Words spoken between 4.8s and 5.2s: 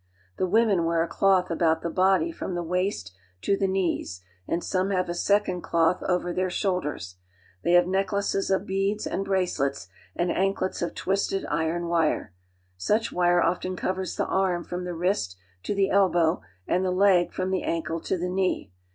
have a